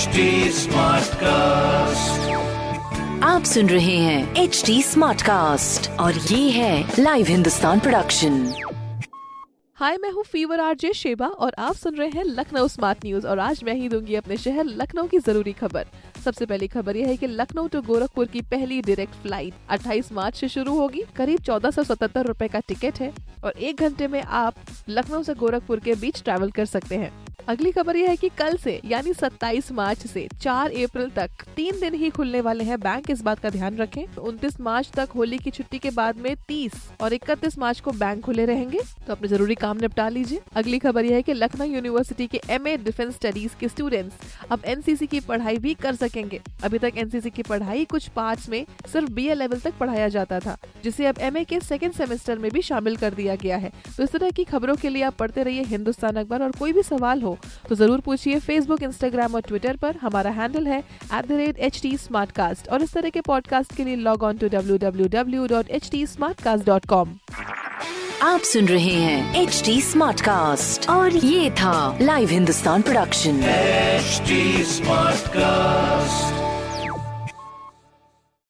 [0.00, 0.20] HD
[1.14, 2.30] cast
[3.24, 8.54] आप सुन रहे हैं एच डी स्मार्ट कास्ट और ये है लाइव हिंदुस्तान प्रोडक्शन
[9.76, 13.38] हाय मैं हूँ फीवर आरजे शेबा और आप सुन रहे हैं लखनऊ स्मार्ट न्यूज़ और
[13.38, 15.86] आज मैं ही दूँगी अपने शहर लखनऊ की ज़रूरी खबर।
[16.24, 20.36] सबसे पहली खबर यह है कि लखनऊ टू गोरखपुर की पहली डायरेक्ट फ़्लाइट 28 मार्च
[20.36, 23.12] से शुरू होगी। करीब चौदह सौ सतहत्तर रूपए का टिकट है
[23.44, 24.54] और एक घंटे में आप
[24.88, 28.56] लखनऊ से गोरखपुर के बीच ट्रैवल कर सकते हैं। अगली खबर यह है कि कल
[28.56, 33.10] से, यानी 27 मार्च से 4 अप्रैल तक, तीन दिन ही खुलने वाले हैं बैंक।
[33.10, 36.72] इस बात का ध्यान रखें 29 मार्च तक होली की छुट्टी के बाद में 30
[37.00, 41.04] और 31 मार्च को बैंक खुले रहेंगे तो अपने ज़रूरी काम निपटा लीजिए। अगली खबर
[41.04, 45.56] यह है कि लखनऊ यूनिवर्सिटी के एमए डिफेंस स्टडीज़ के स्टूडेंट्स अब एनसीसी की पढ़ाई
[45.58, 49.78] भी कर सकेंगे। अभी तक एनसीसी की पढ़ाई कुछ पार्ट में सिर्फ़ बीए लेवल तक
[49.80, 53.56] पढ़ाया जाता था, जिसे अब एमए के सेकेंड सेमेस्टर में भी शामिल कर दिया गया
[53.56, 56.72] है। तो इस तरह की खबरों के लिए आप पढ़ते रहिए हिंदुस्तान अखबार और कोई
[56.72, 57.29] भी सवाल हो
[57.68, 61.80] तो ज़रूर पूछिए फेसबुक इंस्टाग्राम और ट्विटर पर। हमारा हैंडल है at the rate H
[61.82, 61.96] T
[62.72, 65.90] और इस तरह के पॉडकास्ट के लिए log on to W W W dot H
[65.90, 66.06] T
[66.64, 67.18] dot com
[68.22, 73.40] आप सुन रहे हैं एच डी स्मार्ट कास्ट और ये था live Hindustan production
[74.64, 76.59] smart Smartcast.